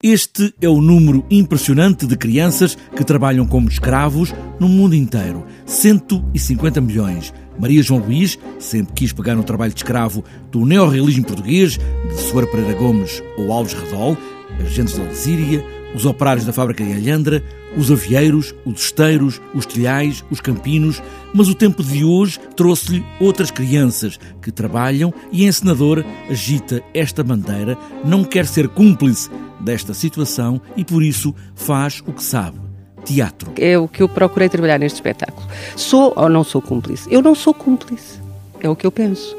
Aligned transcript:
Este 0.00 0.54
é 0.60 0.68
o 0.68 0.80
número 0.80 1.26
impressionante 1.28 2.06
de 2.06 2.16
crianças 2.16 2.78
que 2.94 3.02
trabalham 3.02 3.44
como 3.44 3.68
escravos 3.68 4.32
no 4.60 4.68
mundo 4.68 4.94
inteiro. 4.94 5.44
150 5.66 6.80
milhões. 6.80 7.34
Maria 7.58 7.82
João 7.82 7.98
Luís 8.06 8.38
sempre 8.60 8.92
quis 8.94 9.12
pegar 9.12 9.34
no 9.34 9.42
trabalho 9.42 9.72
de 9.72 9.80
escravo 9.80 10.22
do 10.52 10.64
neorrealismo 10.64 11.24
português, 11.24 11.72
de 11.72 12.14
Soar 12.30 12.46
Pereira 12.46 12.74
Gomes 12.74 13.20
ou 13.36 13.52
Alves 13.52 13.72
Redol, 13.72 14.16
agentes 14.60 14.96
da 14.96 15.04
Alzíria, 15.04 15.64
os 15.92 16.06
operários 16.06 16.46
da 16.46 16.52
fábrica 16.52 16.84
de 16.84 16.92
Alhandra, 16.92 17.42
os 17.76 17.90
avieiros, 17.90 18.54
os 18.64 18.80
esteiros, 18.84 19.40
os 19.52 19.66
telhais, 19.66 20.24
os 20.30 20.40
campinos, 20.40 21.02
mas 21.34 21.48
o 21.48 21.56
tempo 21.56 21.82
de 21.82 22.04
hoje 22.04 22.38
trouxe-lhe 22.54 23.04
outras 23.18 23.50
crianças 23.50 24.16
que 24.40 24.52
trabalham 24.52 25.12
e 25.32 25.44
a 25.44 25.48
encenadora 25.48 26.06
agita 26.30 26.84
esta 26.94 27.24
bandeira, 27.24 27.76
não 28.04 28.22
quer 28.22 28.46
ser 28.46 28.68
cúmplice 28.68 29.28
desta 29.60 29.94
situação 29.94 30.60
e 30.76 30.84
por 30.84 31.02
isso 31.02 31.34
faz 31.54 32.02
o 32.06 32.12
que 32.12 32.22
sabe. 32.22 32.58
Teatro. 33.04 33.52
É 33.56 33.78
o 33.78 33.88
que 33.88 34.02
eu 34.02 34.08
procurei 34.08 34.48
trabalhar 34.48 34.78
neste 34.78 34.96
espetáculo. 34.96 35.46
Sou 35.76 36.12
ou 36.16 36.28
não 36.28 36.44
sou 36.44 36.60
cúmplice? 36.60 37.08
Eu 37.10 37.22
não 37.22 37.34
sou 37.34 37.54
cúmplice. 37.54 38.20
É 38.60 38.68
o 38.68 38.76
que 38.76 38.86
eu 38.86 38.92
penso. 38.92 39.36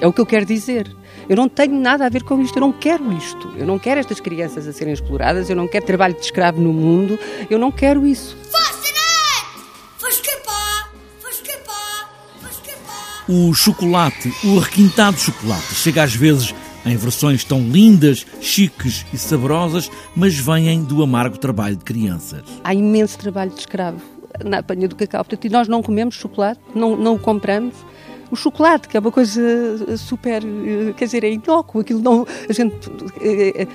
É 0.00 0.06
o 0.06 0.12
que 0.12 0.20
eu 0.20 0.26
quero 0.26 0.44
dizer. 0.44 0.90
Eu 1.28 1.36
não 1.36 1.48
tenho 1.48 1.74
nada 1.74 2.04
a 2.04 2.08
ver 2.08 2.24
com 2.24 2.40
isto, 2.42 2.56
eu 2.56 2.60
não 2.60 2.72
quero 2.72 3.12
isto. 3.12 3.52
Eu 3.56 3.64
não 3.64 3.78
quero 3.78 4.00
estas 4.00 4.20
crianças 4.20 4.66
a 4.66 4.72
serem 4.72 4.92
exploradas, 4.92 5.48
eu 5.48 5.56
não 5.56 5.68
quero 5.68 5.86
trabalho 5.86 6.14
de 6.14 6.20
escravo 6.20 6.60
no 6.60 6.72
mundo, 6.72 7.18
eu 7.48 7.58
não 7.58 7.70
quero 7.70 8.06
isso. 8.06 8.36
O 13.28 13.54
chocolate, 13.54 14.34
o 14.44 14.58
requintado 14.58 15.18
chocolate, 15.18 15.74
chega 15.74 16.02
às 16.02 16.14
vezes 16.14 16.52
em 16.84 16.96
versões 16.96 17.44
tão 17.44 17.60
lindas, 17.60 18.26
chiques 18.40 19.04
e 19.12 19.18
saborosas, 19.18 19.90
mas 20.14 20.34
vêm 20.34 20.82
do 20.82 21.02
amargo 21.02 21.38
trabalho 21.38 21.76
de 21.76 21.84
crianças. 21.84 22.42
Há 22.64 22.74
imenso 22.74 23.18
trabalho 23.18 23.50
de 23.50 23.60
escravo 23.60 24.00
na 24.44 24.58
apanha 24.58 24.88
do 24.88 24.96
cacau, 24.96 25.24
portanto, 25.24 25.44
e 25.44 25.50
nós 25.50 25.68
não 25.68 25.82
comemos 25.82 26.14
chocolate, 26.14 26.60
não, 26.74 26.96
não 26.96 27.14
o 27.14 27.18
compramos. 27.18 27.74
O 28.30 28.36
chocolate, 28.36 28.88
que 28.88 28.96
é 28.96 29.00
uma 29.00 29.12
coisa 29.12 29.96
super, 29.98 30.42
quer 30.96 31.04
dizer, 31.04 31.22
é 31.22 31.30
inócuo, 31.30 31.82
aquilo 31.82 32.00
não, 32.00 32.26
a 32.48 32.52
gente 32.52 32.74
é, 33.20 33.66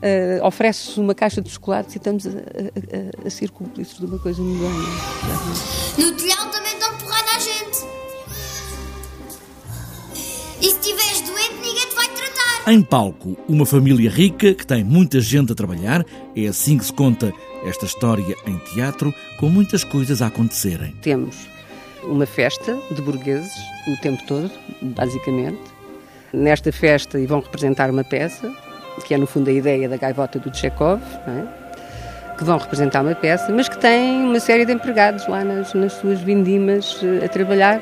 é, 0.00 0.40
oferece 0.42 0.98
uma 0.98 1.14
caixa 1.14 1.42
de 1.42 1.50
chocolate 1.50 1.94
e 1.94 1.98
estamos 1.98 2.26
a, 2.26 2.30
a, 2.30 3.26
a 3.26 3.30
ser 3.30 3.50
cúmplices 3.50 3.98
de 3.98 4.06
uma 4.06 4.18
coisa 4.18 4.40
mundana. 4.40 4.88
No 5.98 6.12
telhão 6.12 6.50
também 6.50 6.72
estão 6.72 6.96
porrada 6.96 7.30
a 7.36 7.38
gente. 7.38 7.96
E 10.62 10.64
se 10.64 10.78
estiveres 10.78 11.20
doente, 11.20 11.65
Em 12.68 12.82
palco, 12.82 13.36
uma 13.48 13.64
família 13.64 14.10
rica 14.10 14.52
que 14.52 14.66
tem 14.66 14.82
muita 14.82 15.20
gente 15.20 15.52
a 15.52 15.54
trabalhar, 15.54 16.04
é 16.34 16.48
assim 16.48 16.76
que 16.76 16.84
se 16.84 16.92
conta 16.92 17.32
esta 17.64 17.84
história 17.84 18.34
em 18.44 18.58
teatro, 18.58 19.14
com 19.38 19.48
muitas 19.48 19.84
coisas 19.84 20.20
a 20.20 20.26
acontecerem. 20.26 20.92
Temos 21.00 21.36
uma 22.02 22.26
festa 22.26 22.76
de 22.90 23.00
burgueses 23.00 23.52
o 23.86 23.96
tempo 24.02 24.20
todo, 24.26 24.50
basicamente. 24.82 25.60
Nesta 26.32 26.72
festa 26.72 27.20
e 27.20 27.26
vão 27.26 27.38
representar 27.38 27.88
uma 27.88 28.02
peça, 28.02 28.52
que 29.06 29.14
é 29.14 29.16
no 29.16 29.28
fundo 29.28 29.48
a 29.48 29.52
ideia 29.52 29.88
da 29.88 29.96
gaivota 29.96 30.40
do 30.40 30.52
Chekhov, 30.52 31.00
é? 31.28 32.34
que 32.36 32.42
vão 32.42 32.58
representar 32.58 33.02
uma 33.02 33.14
peça, 33.14 33.52
mas 33.52 33.68
que 33.68 33.78
tem 33.78 34.24
uma 34.24 34.40
série 34.40 34.66
de 34.66 34.72
empregados 34.72 35.24
lá 35.28 35.44
nas, 35.44 35.72
nas 35.72 35.92
suas 35.92 36.20
vindimas 36.20 36.98
eh, 37.00 37.24
a 37.24 37.28
trabalhar 37.28 37.80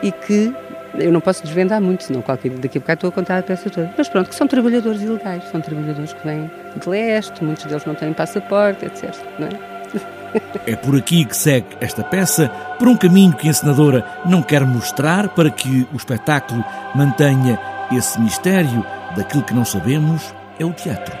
e 0.00 0.12
que 0.12 0.54
eu 0.94 1.12
não 1.12 1.20
posso 1.20 1.42
desvendar 1.42 1.80
muito, 1.80 2.04
senão 2.04 2.22
qualquer, 2.22 2.50
daqui 2.50 2.78
a 2.78 2.80
bocado 2.80 2.98
estou 2.98 3.08
a 3.08 3.12
contar 3.12 3.38
a 3.38 3.42
peça 3.42 3.70
toda. 3.70 3.92
Mas 3.96 4.08
pronto, 4.08 4.28
que 4.28 4.34
são 4.34 4.46
trabalhadores 4.46 5.02
ilegais, 5.02 5.44
são 5.50 5.60
trabalhadores 5.60 6.12
que 6.12 6.26
vêm 6.26 6.50
de 6.76 6.88
leste, 6.88 7.42
muitos 7.44 7.64
deles 7.64 7.84
não 7.84 7.94
têm 7.94 8.12
passaporte, 8.12 8.84
etc. 8.84 9.14
Não 9.38 9.48
é? 9.48 9.50
É 10.66 10.74
por 10.74 10.96
aqui 10.96 11.26
que 11.26 11.36
segue 11.36 11.66
esta 11.78 12.02
peça, 12.02 12.48
por 12.78 12.88
um 12.88 12.96
caminho 12.96 13.34
que 13.34 13.46
a 13.46 13.50
encenadora 13.50 14.02
não 14.24 14.42
quer 14.42 14.64
mostrar 14.64 15.28
para 15.28 15.50
que 15.50 15.86
o 15.92 15.96
espetáculo 15.96 16.64
mantenha 16.94 17.58
esse 17.92 18.18
mistério 18.18 18.82
daquilo 19.14 19.42
que 19.42 19.52
não 19.52 19.64
sabemos 19.64 20.34
é 20.58 20.64
o 20.64 20.72
teatro. 20.72 21.11